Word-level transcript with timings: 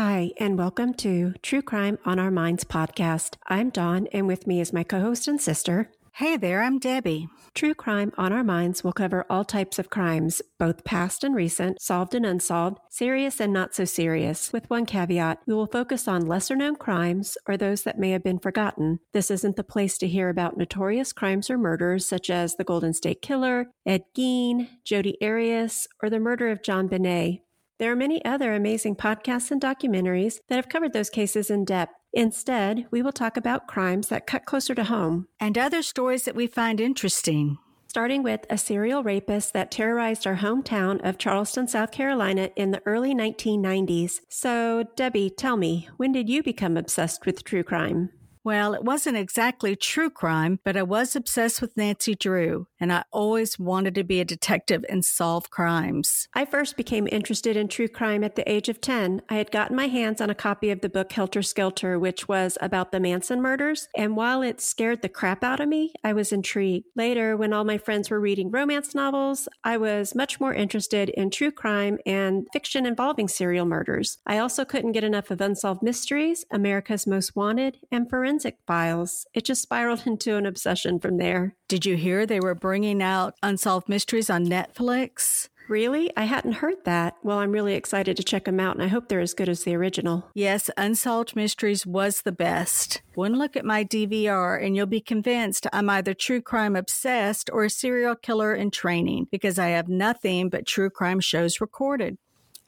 Hi, 0.00 0.30
and 0.36 0.56
welcome 0.56 0.94
to 0.94 1.34
True 1.42 1.60
Crime 1.60 1.98
on 2.04 2.20
Our 2.20 2.30
Minds 2.30 2.62
podcast. 2.62 3.34
I'm 3.48 3.68
Dawn, 3.68 4.06
and 4.12 4.28
with 4.28 4.46
me 4.46 4.60
is 4.60 4.72
my 4.72 4.84
co 4.84 5.00
host 5.00 5.26
and 5.26 5.40
sister. 5.40 5.90
Hey 6.12 6.36
there, 6.36 6.62
I'm 6.62 6.78
Debbie. 6.78 7.26
True 7.52 7.74
Crime 7.74 8.12
on 8.16 8.32
Our 8.32 8.44
Minds 8.44 8.84
will 8.84 8.92
cover 8.92 9.26
all 9.28 9.44
types 9.44 9.76
of 9.76 9.90
crimes, 9.90 10.40
both 10.56 10.84
past 10.84 11.24
and 11.24 11.34
recent, 11.34 11.82
solved 11.82 12.14
and 12.14 12.24
unsolved, 12.24 12.78
serious 12.88 13.40
and 13.40 13.52
not 13.52 13.74
so 13.74 13.84
serious. 13.84 14.52
With 14.52 14.70
one 14.70 14.86
caveat, 14.86 15.40
we 15.48 15.54
will 15.54 15.66
focus 15.66 16.06
on 16.06 16.26
lesser 16.26 16.54
known 16.54 16.76
crimes 16.76 17.36
or 17.48 17.56
those 17.56 17.82
that 17.82 17.98
may 17.98 18.12
have 18.12 18.22
been 18.22 18.38
forgotten. 18.38 19.00
This 19.12 19.32
isn't 19.32 19.56
the 19.56 19.64
place 19.64 19.98
to 19.98 20.06
hear 20.06 20.28
about 20.28 20.56
notorious 20.56 21.12
crimes 21.12 21.50
or 21.50 21.58
murders 21.58 22.06
such 22.06 22.30
as 22.30 22.54
the 22.54 22.62
Golden 22.62 22.94
State 22.94 23.20
Killer, 23.20 23.66
Ed 23.84 24.04
Gein, 24.16 24.68
Jodi 24.84 25.16
Arias, 25.20 25.88
or 26.00 26.08
the 26.08 26.20
murder 26.20 26.50
of 26.50 26.62
JonBenét. 26.62 27.40
There 27.78 27.92
are 27.92 27.96
many 27.96 28.24
other 28.24 28.54
amazing 28.54 28.96
podcasts 28.96 29.52
and 29.52 29.60
documentaries 29.60 30.40
that 30.48 30.56
have 30.56 30.68
covered 30.68 30.92
those 30.92 31.10
cases 31.10 31.48
in 31.48 31.64
depth. 31.64 31.94
Instead, 32.12 32.86
we 32.90 33.02
will 33.02 33.12
talk 33.12 33.36
about 33.36 33.68
crimes 33.68 34.08
that 34.08 34.26
cut 34.26 34.44
closer 34.44 34.74
to 34.74 34.84
home. 34.84 35.28
And 35.38 35.56
other 35.56 35.82
stories 35.82 36.24
that 36.24 36.34
we 36.34 36.48
find 36.48 36.80
interesting. 36.80 37.58
Starting 37.86 38.22
with 38.24 38.44
a 38.50 38.58
serial 38.58 39.02
rapist 39.02 39.52
that 39.52 39.70
terrorized 39.70 40.26
our 40.26 40.36
hometown 40.36 41.00
of 41.08 41.18
Charleston, 41.18 41.68
South 41.68 41.92
Carolina 41.92 42.50
in 42.56 42.72
the 42.72 42.82
early 42.84 43.14
1990s. 43.14 44.20
So, 44.28 44.84
Debbie, 44.96 45.30
tell 45.30 45.56
me, 45.56 45.88
when 45.96 46.12
did 46.12 46.28
you 46.28 46.42
become 46.42 46.76
obsessed 46.76 47.26
with 47.26 47.44
true 47.44 47.62
crime? 47.62 48.10
Well, 48.48 48.72
it 48.72 48.82
wasn't 48.82 49.18
exactly 49.18 49.76
true 49.76 50.08
crime, 50.08 50.58
but 50.64 50.74
I 50.74 50.82
was 50.82 51.14
obsessed 51.14 51.60
with 51.60 51.76
Nancy 51.76 52.14
Drew, 52.14 52.66
and 52.80 52.90
I 52.90 53.04
always 53.12 53.58
wanted 53.58 53.94
to 53.96 54.04
be 54.04 54.20
a 54.20 54.24
detective 54.24 54.86
and 54.88 55.04
solve 55.04 55.50
crimes. 55.50 56.28
I 56.32 56.46
first 56.46 56.74
became 56.78 57.06
interested 57.12 57.58
in 57.58 57.68
true 57.68 57.88
crime 57.88 58.24
at 58.24 58.36
the 58.36 58.50
age 58.50 58.70
of 58.70 58.80
10. 58.80 59.20
I 59.28 59.34
had 59.34 59.50
gotten 59.50 59.76
my 59.76 59.88
hands 59.88 60.22
on 60.22 60.30
a 60.30 60.34
copy 60.34 60.70
of 60.70 60.80
the 60.80 60.88
book 60.88 61.12
Helter 61.12 61.42
Skelter, 61.42 61.98
which 61.98 62.26
was 62.26 62.56
about 62.62 62.90
the 62.90 63.00
Manson 63.00 63.42
murders, 63.42 63.86
and 63.94 64.16
while 64.16 64.40
it 64.40 64.62
scared 64.62 65.02
the 65.02 65.10
crap 65.10 65.44
out 65.44 65.60
of 65.60 65.68
me, 65.68 65.92
I 66.02 66.14
was 66.14 66.32
intrigued. 66.32 66.86
Later, 66.96 67.36
when 67.36 67.52
all 67.52 67.64
my 67.64 67.76
friends 67.76 68.08
were 68.08 68.18
reading 68.18 68.50
romance 68.50 68.94
novels, 68.94 69.46
I 69.62 69.76
was 69.76 70.14
much 70.14 70.40
more 70.40 70.54
interested 70.54 71.10
in 71.10 71.28
true 71.28 71.52
crime 71.52 71.98
and 72.06 72.46
fiction 72.54 72.86
involving 72.86 73.28
serial 73.28 73.66
murders. 73.66 74.16
I 74.26 74.38
also 74.38 74.64
couldn't 74.64 74.92
get 74.92 75.04
enough 75.04 75.30
of 75.30 75.42
Unsolved 75.42 75.82
Mysteries, 75.82 76.46
America's 76.50 77.06
Most 77.06 77.36
Wanted, 77.36 77.80
and 77.92 78.08
Forensic 78.08 78.37
Forensic 78.38 78.58
Files. 78.68 79.26
It 79.34 79.44
just 79.44 79.62
spiraled 79.62 80.02
into 80.06 80.36
an 80.36 80.46
obsession 80.46 81.00
from 81.00 81.16
there. 81.16 81.56
Did 81.66 81.84
you 81.84 81.96
hear 81.96 82.24
they 82.24 82.38
were 82.38 82.54
bringing 82.54 83.02
out 83.02 83.34
Unsolved 83.42 83.88
Mysteries 83.88 84.30
on 84.30 84.46
Netflix? 84.46 85.48
Really? 85.68 86.12
I 86.16 86.22
hadn't 86.22 86.52
heard 86.52 86.84
that. 86.84 87.16
Well, 87.24 87.40
I'm 87.40 87.50
really 87.50 87.74
excited 87.74 88.16
to 88.16 88.22
check 88.22 88.44
them 88.44 88.60
out, 88.60 88.76
and 88.76 88.82
I 88.82 88.86
hope 88.86 89.08
they're 89.08 89.18
as 89.18 89.34
good 89.34 89.48
as 89.48 89.64
the 89.64 89.74
original. 89.74 90.24
Yes, 90.34 90.70
Unsolved 90.76 91.34
Mysteries 91.34 91.84
was 91.84 92.22
the 92.22 92.32
best. 92.32 93.02
One 93.16 93.34
look 93.34 93.56
at 93.56 93.64
my 93.64 93.84
DVR, 93.84 94.64
and 94.64 94.76
you'll 94.76 94.86
be 94.86 95.00
convinced 95.00 95.66
I'm 95.72 95.90
either 95.90 96.14
true 96.14 96.40
crime 96.40 96.76
obsessed 96.76 97.50
or 97.52 97.64
a 97.64 97.70
serial 97.70 98.14
killer 98.14 98.54
in 98.54 98.70
training 98.70 99.26
because 99.32 99.58
I 99.58 99.70
have 99.70 99.88
nothing 99.88 100.48
but 100.48 100.64
true 100.64 100.90
crime 100.90 101.18
shows 101.18 101.60
recorded. 101.60 102.18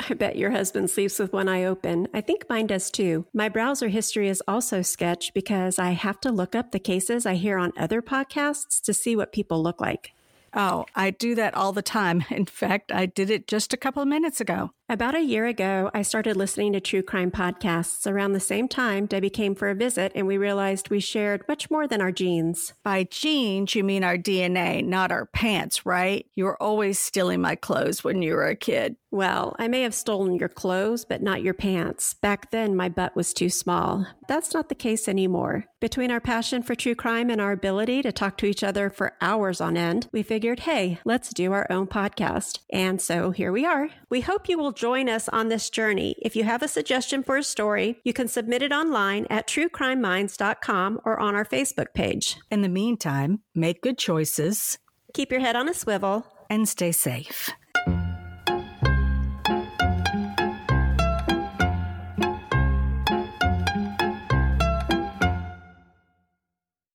I 0.08 0.14
bet 0.14 0.36
your 0.36 0.50
husband 0.50 0.90
sleeps 0.90 1.18
with 1.18 1.32
one 1.32 1.48
eye 1.48 1.64
open. 1.64 2.08
I 2.14 2.20
think 2.20 2.46
mine 2.48 2.66
does 2.66 2.90
too. 2.90 3.26
My 3.34 3.48
browser 3.48 3.88
history 3.88 4.28
is 4.28 4.42
also 4.48 4.82
sketch 4.82 5.34
because 5.34 5.78
I 5.78 5.90
have 5.90 6.20
to 6.20 6.32
look 6.32 6.54
up 6.54 6.70
the 6.70 6.78
cases 6.78 7.26
I 7.26 7.34
hear 7.34 7.58
on 7.58 7.72
other 7.76 8.00
podcasts 8.00 8.80
to 8.82 8.94
see 8.94 9.16
what 9.16 9.32
people 9.32 9.62
look 9.62 9.80
like. 9.80 10.12
Oh, 10.54 10.86
I 10.96 11.10
do 11.10 11.34
that 11.36 11.54
all 11.54 11.72
the 11.72 11.82
time. 11.82 12.24
In 12.30 12.46
fact, 12.46 12.90
I 12.92 13.06
did 13.06 13.30
it 13.30 13.46
just 13.46 13.72
a 13.72 13.76
couple 13.76 14.02
of 14.02 14.08
minutes 14.08 14.40
ago. 14.40 14.70
About 14.90 15.14
a 15.14 15.22
year 15.22 15.46
ago, 15.46 15.88
I 15.94 16.02
started 16.02 16.36
listening 16.36 16.72
to 16.72 16.80
true 16.80 17.04
crime 17.04 17.30
podcasts. 17.30 18.10
Around 18.10 18.32
the 18.32 18.40
same 18.40 18.66
time, 18.66 19.06
Debbie 19.06 19.30
came 19.30 19.54
for 19.54 19.68
a 19.68 19.74
visit 19.76 20.10
and 20.16 20.26
we 20.26 20.36
realized 20.36 20.90
we 20.90 20.98
shared 20.98 21.46
much 21.46 21.70
more 21.70 21.86
than 21.86 22.00
our 22.00 22.10
genes. 22.10 22.72
By 22.82 23.04
genes, 23.04 23.76
you 23.76 23.84
mean 23.84 24.02
our 24.02 24.18
DNA, 24.18 24.84
not 24.84 25.12
our 25.12 25.26
pants, 25.26 25.86
right? 25.86 26.26
You 26.34 26.42
were 26.42 26.60
always 26.60 26.98
stealing 26.98 27.40
my 27.40 27.54
clothes 27.54 28.02
when 28.02 28.20
you 28.20 28.34
were 28.34 28.48
a 28.48 28.56
kid. 28.56 28.96
Well, 29.12 29.56
I 29.58 29.66
may 29.66 29.82
have 29.82 29.94
stolen 29.94 30.36
your 30.36 30.48
clothes, 30.48 31.04
but 31.04 31.22
not 31.22 31.42
your 31.42 31.54
pants. 31.54 32.14
Back 32.14 32.50
then, 32.52 32.76
my 32.76 32.88
butt 32.88 33.16
was 33.16 33.34
too 33.34 33.48
small. 33.48 34.06
That's 34.28 34.54
not 34.54 34.68
the 34.68 34.76
case 34.76 35.08
anymore. 35.08 35.66
Between 35.80 36.12
our 36.12 36.20
passion 36.20 36.62
for 36.62 36.76
true 36.76 36.94
crime 36.94 37.28
and 37.28 37.40
our 37.40 37.50
ability 37.50 38.02
to 38.02 38.12
talk 38.12 38.36
to 38.38 38.46
each 38.46 38.62
other 38.62 38.88
for 38.88 39.16
hours 39.20 39.60
on 39.60 39.76
end, 39.76 40.08
we 40.12 40.22
figured, 40.22 40.60
hey, 40.60 41.00
let's 41.04 41.30
do 41.30 41.52
our 41.52 41.66
own 41.70 41.88
podcast. 41.88 42.60
And 42.70 43.00
so 43.00 43.32
here 43.32 43.50
we 43.50 43.64
are. 43.64 43.88
We 44.10 44.20
hope 44.20 44.48
you 44.48 44.58
will 44.58 44.72
join 44.80 45.10
us 45.10 45.28
on 45.28 45.48
this 45.48 45.68
journey. 45.68 46.16
If 46.22 46.34
you 46.34 46.44
have 46.44 46.62
a 46.62 46.68
suggestion 46.68 47.22
for 47.22 47.36
a 47.36 47.42
story, 47.42 48.00
you 48.02 48.14
can 48.14 48.28
submit 48.28 48.62
it 48.62 48.72
online 48.72 49.26
at 49.28 49.46
truecrimeminds.com 49.46 51.02
or 51.04 51.20
on 51.20 51.34
our 51.34 51.44
Facebook 51.44 51.92
page. 51.92 52.38
In 52.50 52.62
the 52.62 52.68
meantime, 52.70 53.40
make 53.54 53.82
good 53.82 53.98
choices, 53.98 54.78
keep 55.12 55.30
your 55.30 55.40
head 55.40 55.54
on 55.54 55.68
a 55.68 55.74
swivel, 55.74 56.26
and 56.48 56.66
stay 56.66 56.92
safe. 56.92 57.50